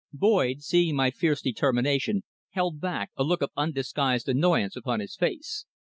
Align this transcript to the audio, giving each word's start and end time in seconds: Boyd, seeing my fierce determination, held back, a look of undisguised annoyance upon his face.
Boyd, 0.11 0.63
seeing 0.63 0.95
my 0.95 1.11
fierce 1.11 1.43
determination, 1.43 2.23
held 2.49 2.81
back, 2.81 3.11
a 3.17 3.23
look 3.23 3.43
of 3.43 3.51
undisguised 3.55 4.27
annoyance 4.27 4.75
upon 4.75 4.99
his 4.99 5.15
face. 5.15 5.67